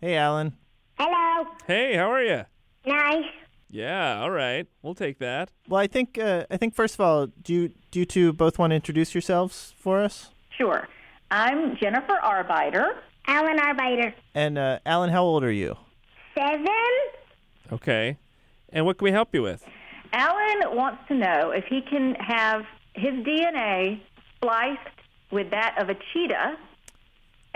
[0.00, 0.52] Hey, Alan.
[0.96, 1.48] Hello.
[1.66, 2.44] Hey, how are you?
[2.86, 3.24] Nice.
[3.68, 4.64] Yeah, all right.
[4.80, 5.50] We'll take that.
[5.68, 8.60] Well, I think uh, I think first of all, do you, do you two both
[8.60, 10.30] want to introduce yourselves for us?
[10.56, 10.86] Sure.
[11.32, 12.94] I'm Jennifer Arbiter.
[13.26, 14.14] Alan Arbiter.
[14.36, 15.76] And uh, Alan, how old are you?
[16.32, 16.68] Seven.
[17.72, 18.18] Okay.
[18.72, 19.64] And what can we help you with?
[20.12, 22.62] Alan wants to know if he can have
[22.94, 24.00] his DNA
[24.36, 24.78] spliced
[25.32, 26.56] with that of a cheetah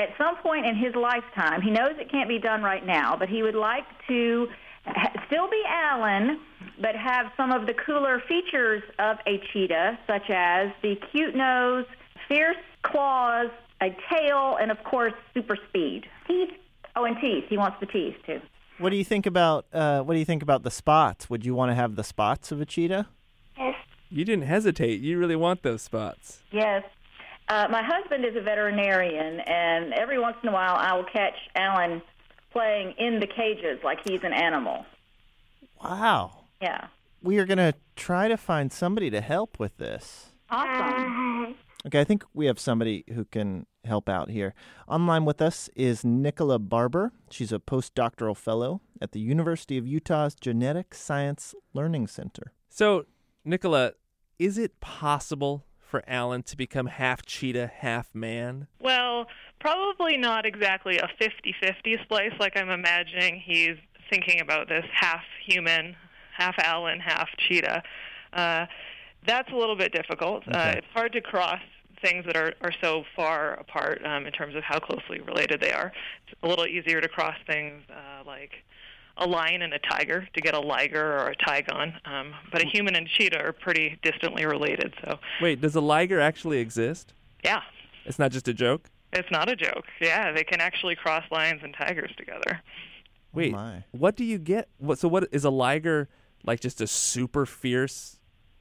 [0.02, 1.62] at some point in his lifetime.
[1.62, 4.48] He knows it can't be done right now, but he would like to
[5.26, 6.40] still be Alan,
[6.80, 11.86] but have some of the cooler features of a cheetah, such as the cute nose,
[12.28, 13.48] fierce claws,
[13.80, 16.06] a tail, and of course, super speed.
[16.26, 16.50] Teeth.
[16.94, 17.44] Oh, and teeth.
[17.48, 18.40] He wants the teeth too.
[18.78, 21.30] What do you think about uh, what do you think about the spots?
[21.30, 23.06] Would you want to have the spots of a cheetah?
[23.56, 23.76] Yes.
[24.10, 25.00] You didn't hesitate.
[25.00, 26.42] You really want those spots.
[26.50, 26.84] Yes.
[27.48, 31.34] Uh, my husband is a veterinarian, and every once in a while I will catch
[31.54, 32.02] Alan
[32.52, 34.84] playing in the cages like he's an animal.
[35.82, 36.44] Wow.
[36.60, 36.86] Yeah.
[37.22, 40.32] We are gonna try to find somebody to help with this.
[40.50, 41.56] Awesome.
[41.86, 44.54] Okay, I think we have somebody who can help out here.
[44.86, 47.12] Online with us is Nicola Barber.
[47.30, 52.52] She's a postdoctoral fellow at the University of Utah's Genetic Science Learning Center.
[52.68, 53.06] So,
[53.44, 53.92] Nicola,
[54.38, 58.66] is it possible for Alan to become half cheetah, half man?
[58.80, 59.26] Well,
[59.60, 63.76] probably not exactly a 50 50 splice like I'm imagining he's
[64.08, 65.94] thinking about this half human,
[66.34, 67.82] half Alan, half cheetah.
[68.32, 68.64] Uh,
[69.26, 70.44] that's a little bit difficult.
[70.48, 71.60] Uh, it's hard to cross
[72.00, 75.72] things that are, are so far apart um, in terms of how closely related they
[75.72, 75.92] are.
[76.26, 78.52] It's a little easier to cross things uh, like
[79.16, 82.66] a lion and a tiger to get a liger or a tigon, um, but a
[82.66, 84.94] human and cheetah are pretty distantly related.
[85.04, 87.12] So, Wait, does a liger actually exist?
[87.44, 87.60] yeah,
[88.04, 88.88] It's not just a joke?
[89.12, 89.84] it's not a joke.
[90.00, 92.62] Yeah, they can actually cross lions and tigers together.
[93.34, 93.84] Wait, my.
[93.90, 94.68] what do you get?
[94.78, 96.08] What, so, what is a liger
[96.44, 98.18] like just a super fierce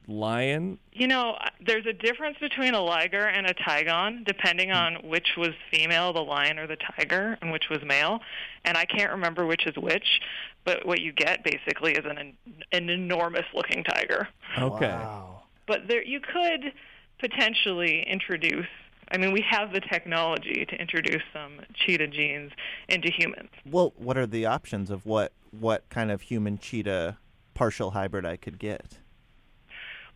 [0.07, 0.79] lion?
[0.91, 5.49] You know, there's a difference between a liger and a tigon, depending on which was
[5.71, 8.19] female, the lion or the tiger, and which was male.
[8.65, 10.19] And I can't remember which is which,
[10.65, 12.33] but what you get basically is an
[12.71, 14.27] an enormous looking tiger.
[14.57, 14.87] Okay.
[14.87, 15.43] Wow.
[15.67, 16.73] But there, you could
[17.19, 18.67] potentially introduce.
[19.11, 22.51] I mean, we have the technology to introduce some cheetah genes
[22.87, 23.49] into humans.
[23.69, 27.17] Well, what are the options of what what kind of human cheetah
[27.53, 28.99] partial hybrid I could get?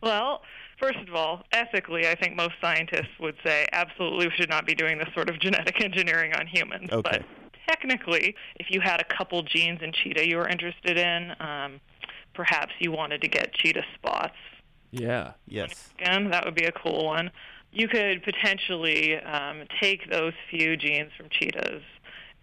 [0.01, 0.41] Well,
[0.79, 4.75] first of all, ethically, I think most scientists would say absolutely we should not be
[4.75, 6.89] doing this sort of genetic engineering on humans.
[6.91, 7.19] Okay.
[7.19, 7.25] But
[7.67, 11.79] technically, if you had a couple genes in cheetah you were interested in, um,
[12.33, 14.35] perhaps you wanted to get cheetah spots.
[14.91, 15.33] Yeah.
[15.47, 15.89] Yes.
[15.99, 17.31] Again, that would be a cool one.
[17.71, 21.81] You could potentially um, take those few genes from cheetahs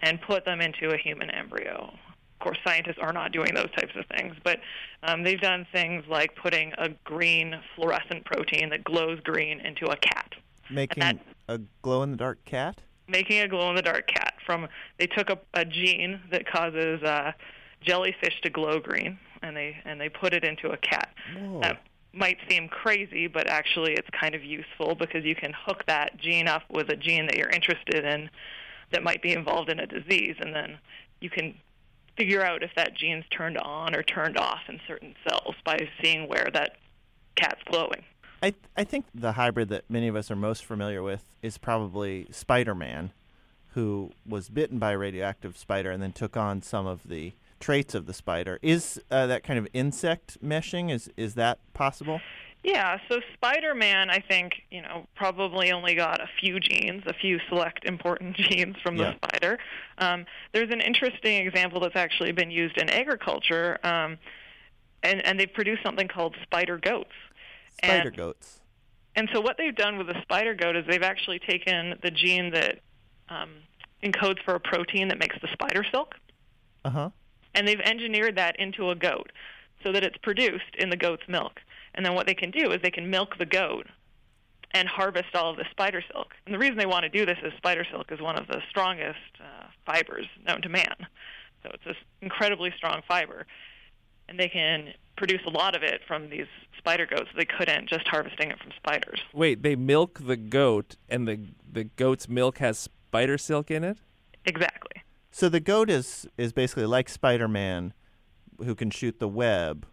[0.02, 1.92] and put them into a human embryo.
[1.94, 4.58] Of course, scientists are not doing those types of things, but
[5.04, 9.96] um, they've done things like putting a green fluorescent protein that glows green into a
[9.96, 10.32] cat,
[10.68, 11.18] Making that-
[11.48, 12.78] a glow in the dark cat?
[13.08, 14.31] making a glow in the dark cat.
[14.46, 17.32] From they took a, a gene that causes uh,
[17.80, 21.14] jellyfish to glow green, and they and they put it into a cat.
[21.36, 21.60] Whoa.
[21.60, 21.82] That
[22.12, 26.46] might seem crazy, but actually it's kind of useful because you can hook that gene
[26.46, 28.28] up with a gene that you're interested in
[28.90, 30.78] that might be involved in a disease, and then
[31.20, 31.54] you can
[32.16, 36.28] figure out if that gene's turned on or turned off in certain cells by seeing
[36.28, 36.76] where that
[37.36, 38.04] cat's glowing.
[38.42, 42.26] I I think the hybrid that many of us are most familiar with is probably
[42.30, 43.12] Spider-Man,
[43.74, 47.94] who was bitten by a radioactive spider and then took on some of the traits
[47.94, 48.58] of the spider.
[48.62, 50.90] Is uh, that kind of insect meshing?
[50.90, 52.20] Is is that possible?
[52.64, 57.12] Yeah, so Spider Man, I think, you know, probably only got a few genes, a
[57.12, 59.14] few select important genes from the Yeah.
[59.16, 59.58] spider.
[59.98, 64.16] Um, there's an interesting example that's actually been used in agriculture, um,
[65.02, 67.10] and, and they've produced something called spider goats.
[67.82, 68.60] Spider And- goats.
[69.16, 72.50] And so what they've done with the spider goat is they've actually taken the gene
[72.52, 72.78] that
[73.32, 73.50] um,
[74.02, 76.14] encodes for a protein that makes the spider silk,
[76.84, 77.10] Uh huh.
[77.54, 79.30] and they've engineered that into a goat
[79.82, 81.60] so that it's produced in the goat's milk.
[81.94, 83.86] And then what they can do is they can milk the goat
[84.72, 86.28] and harvest all of the spider silk.
[86.46, 88.60] And the reason they want to do this is spider silk is one of the
[88.70, 90.96] strongest uh, fibers known to man.
[91.62, 93.46] So it's this incredibly strong fiber.
[94.28, 96.46] And they can produce a lot of it from these
[96.78, 97.28] spider goats.
[97.36, 99.20] They couldn't just harvesting it from spiders.
[99.34, 101.38] Wait, they milk the goat, and the
[101.70, 103.98] the goat's milk has spider silk in it.
[104.46, 105.02] Exactly.
[105.30, 107.92] So the goat is is basically like Spider-Man,
[108.64, 109.86] who can shoot the web.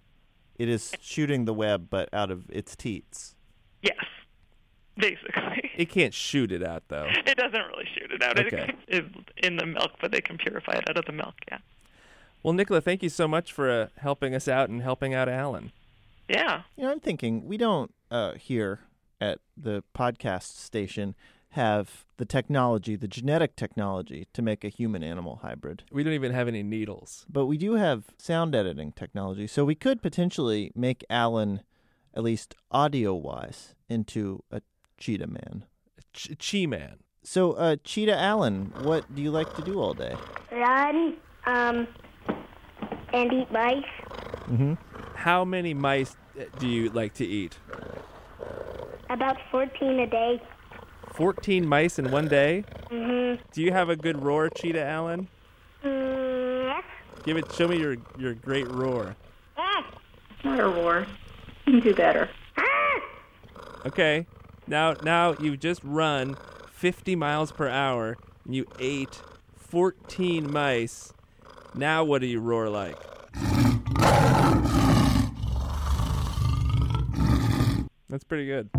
[0.58, 3.36] It is shooting the web, but out of its teats.
[3.82, 3.96] Yes.
[4.98, 5.72] basically.
[5.76, 7.08] It can't shoot it out though.
[7.26, 8.40] It doesn't really shoot it out.
[8.40, 8.74] Okay.
[8.88, 9.08] It's
[9.38, 11.36] in the milk, but they can purify it out of the milk.
[11.52, 11.60] Yeah.
[12.42, 15.72] Well, Nicola, thank you so much for uh, helping us out and helping out Alan.
[16.30, 16.64] Yeah.
[16.76, 18.80] You know, I'm thinking we don't uh, here
[19.22, 21.16] at the podcast station
[21.52, 25.84] have the technology, the genetic technology, to make a human animal hybrid.
[25.92, 27.26] We don't even have any needles.
[27.30, 31.62] But we do have sound editing technology, so we could potentially make Alan,
[32.14, 34.62] at least audio wise, into a
[34.98, 35.66] cheetah man.
[36.14, 36.98] Ch- Chi Man.
[37.24, 40.16] So, uh, Cheetah Alan, what do you like to do all day?
[40.52, 41.88] Run, um,
[43.14, 43.84] and eat mice.
[44.48, 44.74] Mm-hmm.
[45.16, 47.58] How many mice uh, do you like to eat?
[49.10, 50.42] About 14 a day.
[51.20, 52.64] 14 mice in one day?
[52.90, 53.44] Mm-hmm.
[53.52, 55.28] Do you have a good roar, Cheetah Alan?
[55.84, 56.84] Mm, yes.
[57.26, 59.18] Give it show me your your great roar.
[59.58, 59.86] Ah!
[60.46, 61.06] Not a roar.
[61.66, 62.30] You can do better.
[62.56, 63.02] Ah!
[63.86, 64.28] Okay.
[64.66, 66.38] Now now you've just run
[66.72, 69.22] 50 miles per hour and you ate
[69.58, 71.12] 14 mice.
[71.76, 72.98] Now what do you roar like?
[78.08, 78.70] That's pretty good.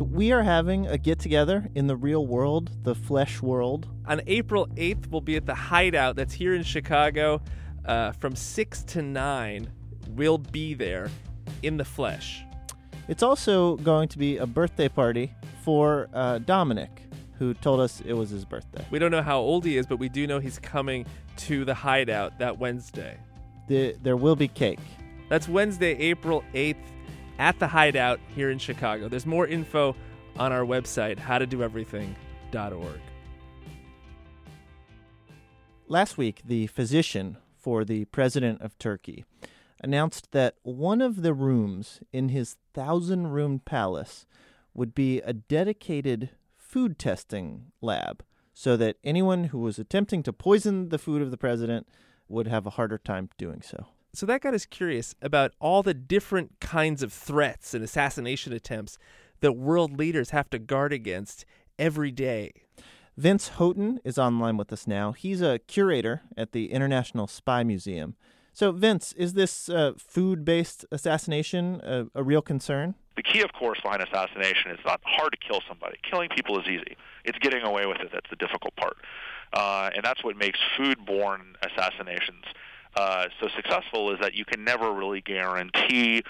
[0.00, 3.86] So, we are having a get together in the real world, the flesh world.
[4.06, 7.42] On April 8th, we'll be at the Hideout that's here in Chicago
[7.84, 9.70] uh, from 6 to 9.
[10.08, 11.10] We'll be there
[11.62, 12.42] in the flesh.
[13.08, 17.02] It's also going to be a birthday party for uh, Dominic,
[17.38, 18.86] who told us it was his birthday.
[18.90, 21.04] We don't know how old he is, but we do know he's coming
[21.36, 23.18] to the Hideout that Wednesday.
[23.68, 24.80] The, there will be cake.
[25.28, 26.76] That's Wednesday, April 8th
[27.40, 29.08] at the Hideout here in Chicago.
[29.08, 29.96] There's more info
[30.36, 33.00] on our website, howtodoeverything.org.
[35.88, 39.24] Last week, the physician for the president of Turkey
[39.82, 44.26] announced that one of the rooms in his thousand room palace
[44.74, 46.28] would be a dedicated
[46.58, 48.22] food testing lab
[48.52, 51.88] so that anyone who was attempting to poison the food of the president
[52.28, 53.86] would have a harder time doing so.
[54.12, 58.98] So that got us curious about all the different kinds of threats and assassination attempts
[59.40, 61.44] that world leaders have to guard against
[61.78, 62.52] every day.
[63.16, 65.12] Vince Houghton is online with us now.
[65.12, 68.16] He's a curator at the International Spy Museum.
[68.52, 72.96] So, Vince, is this uh, food based assassination a, a real concern?
[73.16, 75.98] The key, of course, behind assassination is not hard to kill somebody.
[76.08, 76.96] Killing people is easy.
[77.24, 78.96] It's getting away with it that's the difficult part.
[79.52, 82.44] Uh, and that's what makes food-borne assassinations
[82.96, 86.22] uh, so successful is that you can never really guarantee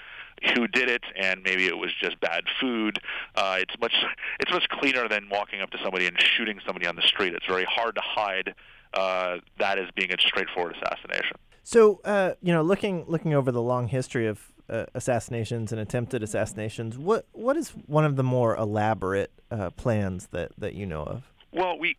[0.54, 2.98] who did it, and maybe it was just bad food.
[3.34, 3.94] Uh, it's much
[4.38, 7.34] it's much cleaner than walking up to somebody and shooting somebody on the street.
[7.34, 8.54] It's very hard to hide
[8.94, 11.36] uh, that as being a straightforward assassination.
[11.62, 16.22] So, uh, you know, looking looking over the long history of uh, assassinations and attempted
[16.22, 21.02] assassinations, what what is one of the more elaborate uh, plans that, that you know
[21.02, 21.30] of?
[21.52, 21.96] Well, we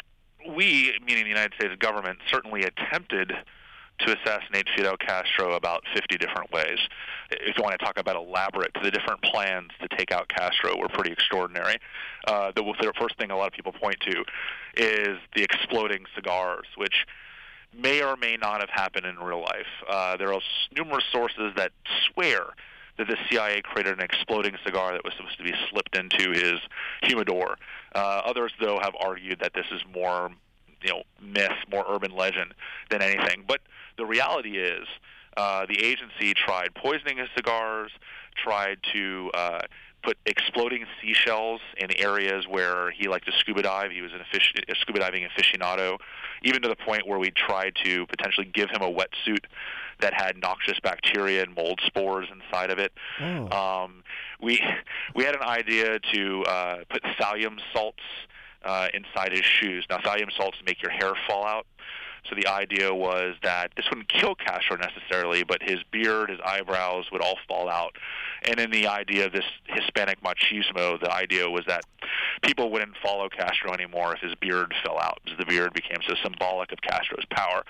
[0.50, 3.34] we meaning the United States government certainly attempted
[4.06, 6.80] to assassinate Fidel Castro about 50 different ways.
[7.32, 10.90] If you want to talk about elaborate, the different plans to take out Castro were
[10.90, 11.78] pretty extraordinary.
[12.28, 12.64] Uh, the,
[13.00, 14.24] first thing a lot of people point to
[14.78, 17.06] is the exploding cigars, which
[17.74, 19.68] may or may not have happened in real life.
[19.90, 20.42] Uh, there are
[20.76, 21.72] numerous sources that
[22.12, 22.54] swear
[22.98, 26.60] that the CIA created an exploding cigar that was supposed to be slipped into his
[27.02, 27.58] humidor.
[27.96, 30.30] Uh, others, though, have argued that this is more,
[30.84, 32.54] you know, myth, more urban legend
[32.90, 33.44] than anything.
[33.48, 33.62] But
[33.98, 34.88] the reality is,
[35.38, 37.92] uh, the agency tried poisoning his cigars,
[38.36, 39.62] tried to uh,
[40.04, 43.92] put exploding seashells in areas where he liked to scuba dive.
[43.92, 45.98] He was an afic- a scuba diving aficionado,
[46.44, 49.46] even to the point where we tried to potentially give him a wetsuit
[50.00, 52.92] that had noxious bacteria and mold spores inside of it.
[53.20, 53.84] Oh.
[53.84, 54.04] Um,
[54.42, 54.60] we
[55.16, 58.04] we had an idea to uh, put thallium salts
[58.64, 59.86] uh, inside his shoes.
[59.90, 61.66] Now, thallium salts make your hair fall out.
[62.30, 67.06] So the idea was that this wouldn't kill Castro necessarily, but his beard, his eyebrows
[67.12, 67.96] would all fall out.
[68.44, 71.84] And in the idea of this Hispanic machismo, the idea was that
[72.44, 76.14] people wouldn't follow Castro anymore if his beard fell out, because the beard became so
[76.22, 77.64] symbolic of Castro's power.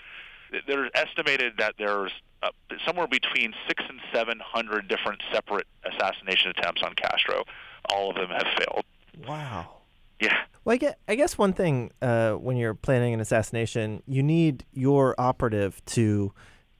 [0.67, 2.11] There's estimated that there's
[2.43, 2.49] uh,
[2.85, 7.45] somewhere between six and seven hundred different separate assassination attempts on Castro.
[7.85, 8.83] All of them have failed.
[9.25, 9.77] Wow.
[10.19, 10.37] Yeah.
[10.63, 14.65] Well, I guess, I guess one thing uh, when you're planning an assassination, you need
[14.73, 16.33] your operative to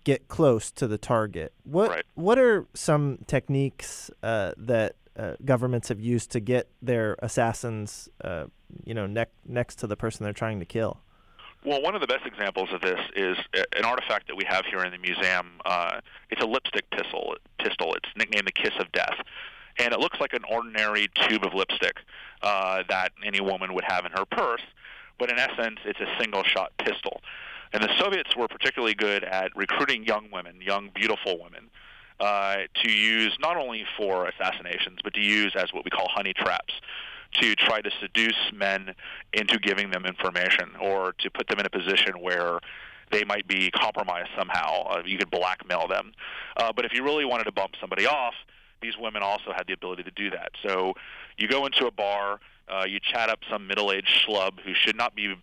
[0.04, 1.54] get close to the target.
[1.64, 2.06] What Right.
[2.16, 8.46] What are some techniques uh, that uh, governments have used to get their assassins, uh,
[8.84, 11.02] you know, ne- next to the person they're trying to kill?
[11.64, 13.38] Well, one of the best examples of this is
[13.78, 15.60] an artifact that we have here in the museum.
[15.64, 17.36] Uh, it's a lipstick pistol.
[17.60, 17.94] Pistol.
[17.94, 19.18] It's nicknamed the Kiss of Death,
[19.78, 21.98] and it looks like an ordinary tube of lipstick
[22.42, 24.62] uh, that any woman would have in her purse,
[25.20, 27.22] but in essence, it's a single-shot pistol.
[27.74, 31.70] And the Soviets were particularly good at recruiting young women, young, beautiful women,
[32.20, 36.34] uh, to use not only for assassinations, but to use as what we call honey
[36.34, 36.74] traps
[37.34, 38.94] to try to seduce men
[39.34, 42.60] into giving them information or to put them in a position where
[43.12, 44.84] they might be compromised somehow.
[44.84, 46.12] Uh, you could blackmail them.
[46.58, 48.34] Uh, but if you really wanted to bump somebody off,
[48.82, 50.52] these women also had the ability to do that.
[50.64, 50.94] So
[51.38, 55.16] you go into a bar, uh, you chat up some middle-aged schlub who should not
[55.16, 55.36] be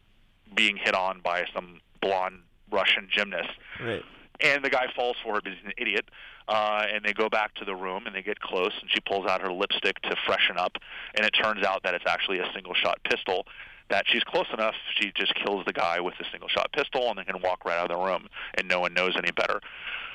[0.54, 2.40] being hit on by some blonde
[2.70, 3.50] Russian gymnast.
[3.80, 4.04] Right.
[4.40, 6.08] And the guy falls for her because he's an idiot.
[6.48, 9.26] Uh, and they go back to the room and they get close, and she pulls
[9.26, 10.78] out her lipstick to freshen up,
[11.14, 13.46] and it turns out that it's actually a single shot pistol.
[13.90, 17.18] That she's close enough, she just kills the guy with the single shot pistol and
[17.18, 19.60] then can walk right out of the room, and no one knows any better.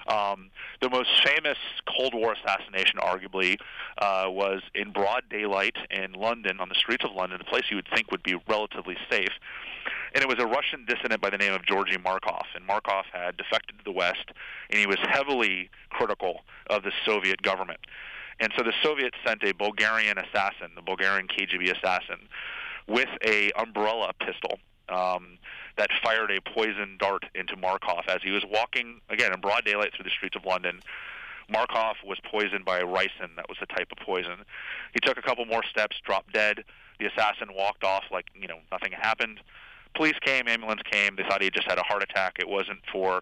[0.07, 0.49] Um,
[0.81, 3.57] the most famous Cold War assassination, arguably,
[3.97, 7.77] uh, was in broad daylight in London, on the streets of London, a place you
[7.77, 9.31] would think would be relatively safe.
[10.13, 12.45] And it was a Russian dissident by the name of Georgy Markov.
[12.55, 14.31] And Markov had defected to the West,
[14.69, 17.79] and he was heavily critical of the Soviet government.
[18.39, 22.27] And so the Soviets sent a Bulgarian assassin, the Bulgarian KGB assassin,
[22.87, 24.59] with a umbrella pistol
[24.89, 25.37] um,
[25.77, 29.93] that fired a poison dart into Markov as he was walking again in broad daylight
[29.95, 30.79] through the streets of London.
[31.49, 34.37] Markov was poisoned by ricin, that was a type of poison.
[34.93, 36.63] He took a couple more steps, dropped dead.
[36.99, 39.39] The assassin walked off like you know nothing happened.
[39.95, 41.15] Police came, ambulance came.
[41.15, 42.37] They thought he just had a heart attack.
[42.39, 43.21] It wasn't for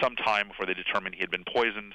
[0.00, 1.94] some time before they determined he had been poisoned.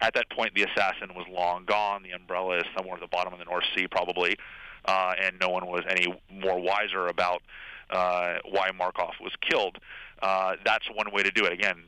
[0.00, 2.02] At that point, the assassin was long gone.
[2.02, 4.36] The umbrella is somewhere at the bottom of the North Sea, probably,
[4.84, 7.42] uh, and no one was any more wiser about
[7.90, 9.78] uh, why Markov was killed.
[10.20, 11.52] Uh, that's one way to do it.
[11.52, 11.84] Again,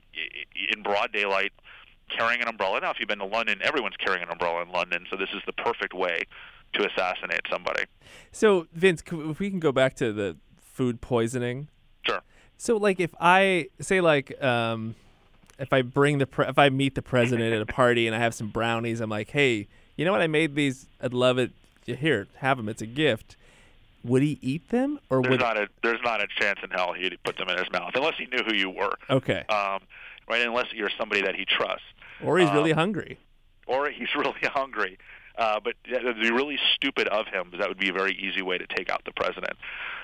[0.73, 1.53] in broad daylight,
[2.17, 2.81] carrying an umbrella.
[2.81, 5.43] Now, if you've been to London, everyone's carrying an umbrella in London, so this is
[5.47, 6.23] the perfect way
[6.75, 7.85] to assassinate somebody.
[8.33, 11.69] So, Vince, if we can go back to the food poisoning.
[12.07, 12.21] Sure.
[12.57, 14.95] So, like, if I say, like, um,
[15.59, 18.19] if I bring the pre- if I meet the president at a party and I
[18.19, 20.21] have some brownies, I'm like, hey, you know what?
[20.23, 20.87] I made these.
[21.01, 21.51] I'd love it.
[21.87, 22.69] Here, have them.
[22.69, 23.37] It's a gift.
[24.05, 25.41] Would he eat them, or There's would?
[25.41, 28.15] not a there's not a chance in hell he'd put them in his mouth unless
[28.19, 28.95] he knew who you were.
[29.11, 29.45] Okay.
[29.49, 29.81] Um,
[30.29, 31.85] right, unless you're somebody that he trusts,
[32.23, 33.19] Or he's um, really hungry.
[33.67, 34.99] or he's really hungry.
[35.39, 38.13] Uh, but it would be really stupid of him because that would be a very
[38.15, 39.53] easy way to take out the president.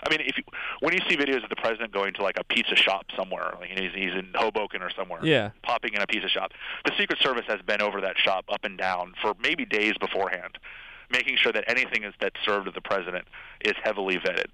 [0.07, 0.45] I mean, if you,
[0.79, 3.71] when you see videos of the president going to like a pizza shop somewhere, like
[3.71, 5.51] he's, he's in Hoboken or somewhere, Yeah.
[5.65, 6.53] popping in a pizza shop,
[6.85, 10.57] the Secret Service has been over that shop up and down for maybe days beforehand,
[11.11, 13.25] making sure that anything is that's served to the president
[13.65, 14.47] is heavily vetted.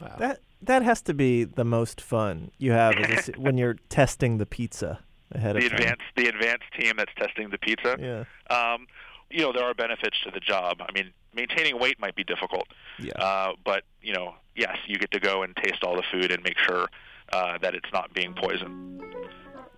[0.00, 0.16] Wow.
[0.18, 4.38] That that has to be the most fun you have is this- when you're testing
[4.38, 4.98] the pizza
[5.30, 5.80] ahead The of time.
[5.80, 7.96] advanced the advanced team that's testing the pizza.
[8.00, 8.24] Yeah.
[8.56, 8.86] Um,
[9.30, 10.80] you know, there are benefits to the job.
[10.80, 12.66] I mean, maintaining weight might be difficult.
[12.98, 13.12] Yeah.
[13.18, 16.42] Uh, but you know, yes, you get to go and taste all the food and
[16.42, 16.88] make sure
[17.32, 19.02] uh, that it's not being poisoned.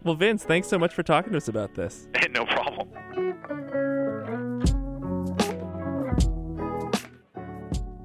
[0.03, 2.07] Well, Vince, thanks so much for talking to us about this.
[2.31, 2.89] no problem.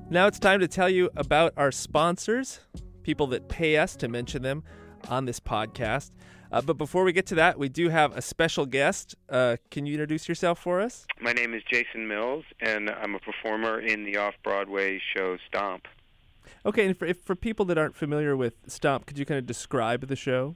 [0.09, 2.59] Now it's time to tell you about our sponsors,
[3.03, 4.63] people that pay us to mention them
[5.09, 6.11] on this podcast.
[6.51, 9.15] Uh, but before we get to that, we do have a special guest.
[9.29, 11.05] Uh, can you introduce yourself for us?
[11.21, 15.87] My name is Jason Mills, and I'm a performer in the off Broadway show Stomp.
[16.65, 19.45] Okay, and for, if, for people that aren't familiar with Stomp, could you kind of
[19.45, 20.55] describe the show?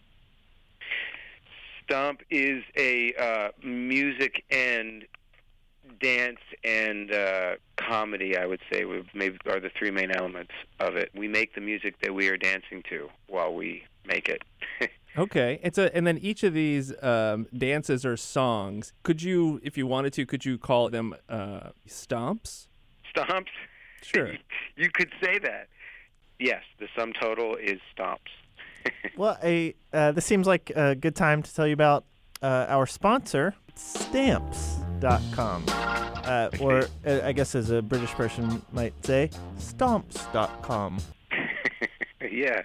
[1.85, 5.05] Stomp is a uh, music and
[6.01, 10.97] dance and uh, comedy, I would say, would maybe are the three main elements of
[10.97, 11.11] it.
[11.15, 14.41] We make the music that we are dancing to while we make it.
[15.17, 18.91] Okay, it's a and then each of these um, dances or songs.
[19.03, 22.67] Could you, if you wanted to, could you call them uh, stomps?
[23.15, 23.47] Stomps?
[24.01, 24.33] Sure.
[24.75, 25.67] you could say that.
[26.37, 28.19] Yes, the sum total is stomps.
[29.17, 32.05] Well, a uh, this seems like a good time to tell you about
[32.43, 39.31] uh, our sponsor, Stamps.com, uh, or uh, I guess as a British person might say,
[39.57, 40.99] Stomps.com.
[42.31, 42.61] yeah.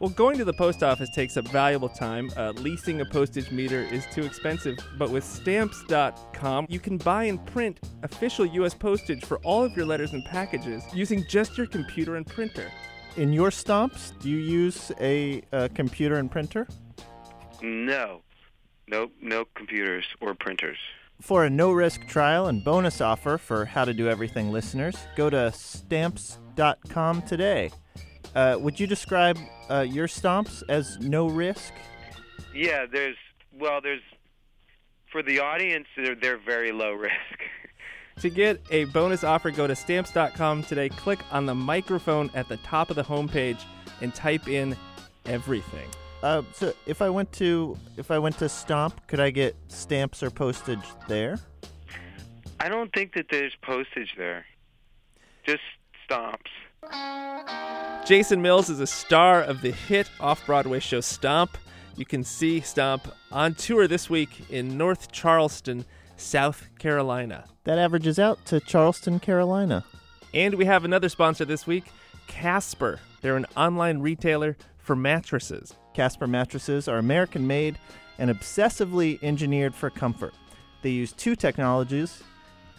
[0.00, 2.30] Well, going to the post office takes up valuable time.
[2.34, 4.78] Uh, leasing a postage meter is too expensive.
[4.96, 8.72] But with stamps.com, you can buy and print official U.S.
[8.72, 12.72] postage for all of your letters and packages using just your computer and printer.
[13.18, 16.66] In your stomps, do you use a, uh computer and printer?
[17.60, 18.22] No.
[18.88, 20.78] No no computers or printers.
[21.20, 25.28] For a no risk trial and bonus offer for How to Do Everything listeners, go
[25.28, 27.70] to stamps.com today.
[28.34, 31.72] Uh, would you describe uh, your stomps as no risk?
[32.54, 33.16] Yeah, there's
[33.58, 34.02] well, there's
[35.10, 37.14] for the audience, they're, they're very low risk.
[38.20, 42.58] To get a bonus offer, go to stamps.com today, click on the microphone at the
[42.58, 43.62] top of the homepage,
[44.02, 44.76] and type in
[45.24, 45.88] everything.
[46.22, 50.22] Uh, so if I went to if I went to Stomp, could I get stamps
[50.22, 51.38] or postage there?
[52.58, 54.44] I don't think that there's postage there.
[55.46, 55.62] Just
[56.06, 56.50] stomps.
[58.10, 61.56] Jason Mills is a star of the hit off Broadway show Stomp.
[61.94, 65.84] You can see Stomp on tour this week in North Charleston,
[66.16, 67.44] South Carolina.
[67.62, 69.84] That averages out to Charleston, Carolina.
[70.34, 71.84] And we have another sponsor this week,
[72.26, 72.98] Casper.
[73.20, 75.76] They're an online retailer for mattresses.
[75.94, 77.78] Casper mattresses are American made
[78.18, 80.34] and obsessively engineered for comfort.
[80.82, 82.24] They use two technologies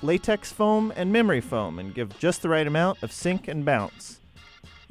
[0.01, 4.20] latex foam and memory foam and give just the right amount of sink and bounce.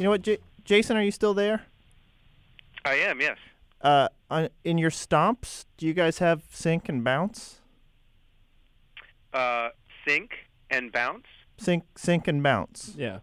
[0.00, 1.66] You know what, J- Jason, are you still there?
[2.86, 3.36] I am, yes.
[3.82, 7.60] Uh, on, in your stomps, do you guys have sink and bounce?
[9.34, 9.68] Uh,
[10.08, 10.30] sink
[10.70, 11.26] and bounce.
[11.58, 12.94] Sink, sink and bounce.
[12.96, 13.18] Yeah.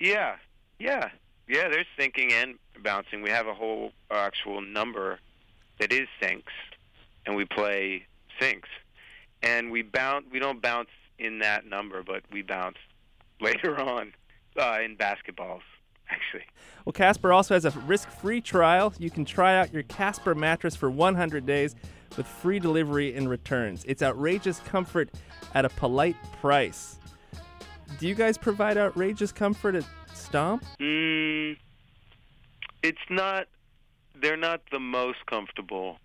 [0.00, 0.34] Yeah,
[0.80, 1.10] yeah,
[1.46, 1.68] yeah.
[1.68, 3.22] There's sinking and bouncing.
[3.22, 5.20] We have a whole uh, actual number
[5.78, 6.52] that is sinks,
[7.26, 8.06] and we play
[8.40, 8.68] sinks,
[9.44, 10.26] and we bounce.
[10.32, 12.78] We don't bounce in that number, but we bounce
[13.40, 14.14] later on
[14.60, 15.62] uh, in basketballs.
[16.10, 16.44] Actually,
[16.84, 18.92] Well, Casper also has a risk free trial.
[18.98, 21.74] You can try out your Casper mattress for 100 days
[22.16, 23.84] with free delivery and returns.
[23.86, 25.10] It's outrageous comfort
[25.54, 26.98] at a polite price.
[27.98, 29.84] Do you guys provide outrageous comfort at
[30.14, 30.64] Stomp?
[30.80, 31.56] mm,
[32.82, 33.46] it's not.
[34.20, 35.98] They're not the most comfortable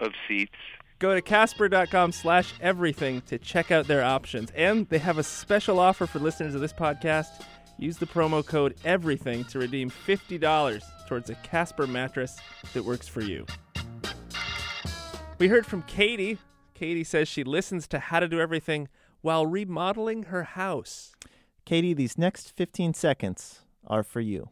[0.00, 0.52] of seats.
[0.98, 4.50] Go to casper.com slash everything to check out their options.
[4.56, 7.44] And they have a special offer for listeners of this podcast.
[7.78, 12.38] Use the promo code everything to redeem $50 towards a Casper mattress
[12.72, 13.44] that works for you.
[15.38, 16.38] We heard from Katie.
[16.74, 18.88] Katie says she listens to How to Do Everything
[19.20, 21.12] while remodeling her house.
[21.66, 24.48] Katie, these next 15 seconds are for you.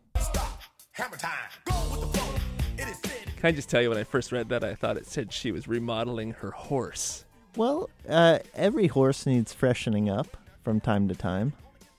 [0.93, 1.33] Hammer time.
[1.65, 2.35] Go with the flow.
[2.77, 3.01] It is.
[3.01, 5.51] Can I just tell you when I first read that, I thought it said she
[5.51, 7.25] was remodeling her horse.
[7.57, 11.55] Well, uh, every horse needs freshening up from time to time.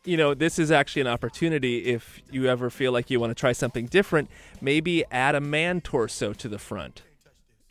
[0.06, 3.36] You know, this is actually an opportunity if you ever feel like you want to
[3.36, 4.30] try something different,
[4.62, 7.02] maybe add a man torso to the front.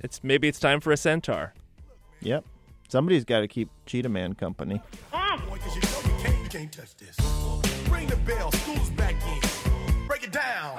[0.01, 1.55] It's maybe it's time for a centaur.
[2.21, 2.45] Yep.
[2.89, 4.81] Somebody's got to keep Cheetah Man company.
[5.13, 7.17] Boy, 'cause you know you can't, you can't touch this.
[7.91, 8.53] Ring the bell.
[8.53, 10.07] School's back in.
[10.07, 10.77] Break it down.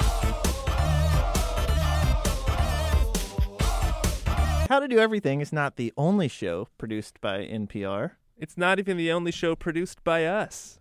[4.70, 8.12] How to Do Everything is not the only show produced by NPR.
[8.38, 10.80] It's not even the only show produced by us.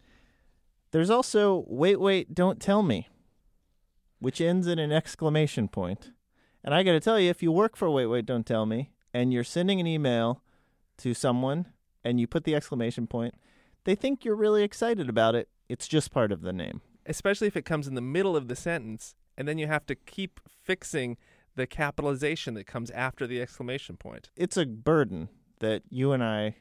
[0.94, 3.08] There's also Wait, Wait, Don't Tell Me,
[4.20, 6.12] which ends in an exclamation point.
[6.62, 8.92] And I got to tell you, if you work for Wait, Wait, Don't Tell Me
[9.12, 10.44] and you're sending an email
[10.98, 11.66] to someone
[12.04, 13.34] and you put the exclamation point,
[13.82, 15.48] they think you're really excited about it.
[15.68, 16.80] It's just part of the name.
[17.06, 19.96] Especially if it comes in the middle of the sentence and then you have to
[19.96, 21.16] keep fixing
[21.56, 24.30] the capitalization that comes after the exclamation point.
[24.36, 25.28] It's a burden
[25.58, 26.54] that you and I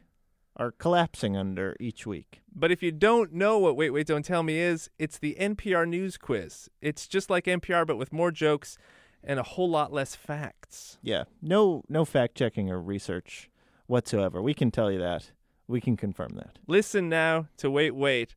[0.56, 2.42] are collapsing under each week.
[2.56, 5.88] But if you don't know what Wait, Wait, Don't Tell Me is, it's the NPR
[5.88, 6.70] News Quiz.
[6.82, 8.78] It's just like NPR, but with more jokes
[9.24, 10.98] and a whole lot less facts.
[11.02, 13.50] Yeah, no no fact checking or research
[13.88, 14.42] whatsoever.
[14.42, 15.32] We can tell you that.
[15.68, 16.60] We can confirm that.
[16.68, 18.36] Listen now to Wait, Wait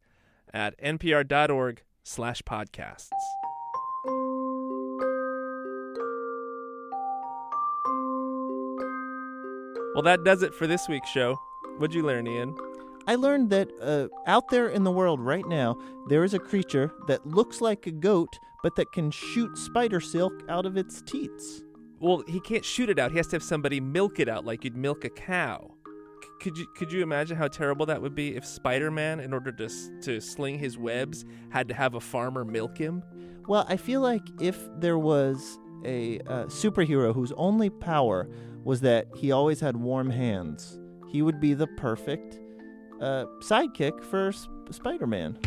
[0.54, 3.10] at npr.org slash podcasts.
[9.94, 11.40] Well, that does it for this week's show.
[11.78, 12.56] What'd you learn, Ian?
[13.06, 16.92] I learned that uh, out there in the world right now, there is a creature
[17.06, 21.62] that looks like a goat, but that can shoot spider silk out of its teats.
[22.00, 23.10] Well, he can't shoot it out.
[23.10, 25.74] He has to have somebody milk it out like you'd milk a cow.
[26.22, 29.52] C- could you could you imagine how terrible that would be if Spider-Man, in order
[29.52, 29.68] to
[30.02, 33.02] to sling his webs, had to have a farmer milk him?
[33.46, 38.28] Well, I feel like if there was a uh, superhero whose only power
[38.64, 40.80] was that he always had warm hands,
[41.16, 42.38] he would be the perfect
[43.00, 45.38] uh, sidekick for S- Spider Man.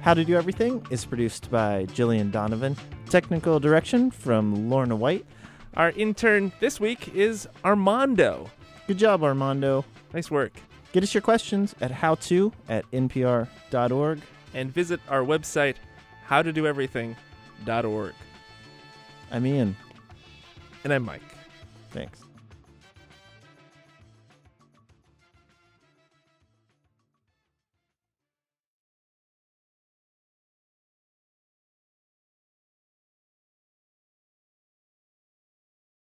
[0.00, 2.78] How to Do Everything is produced by Jillian Donovan.
[3.10, 5.26] Technical direction from Lorna White.
[5.74, 8.50] Our intern this week is Armando.
[8.86, 9.84] Good job, Armando.
[10.14, 10.54] Nice work.
[10.92, 14.20] Get us your questions at howto at npr.org.
[14.54, 15.76] And visit our website,
[16.26, 18.14] howtodoeverything.org.
[19.30, 19.76] I'm Ian.
[20.84, 21.20] And I'm Mike.
[21.92, 22.31] Thanks.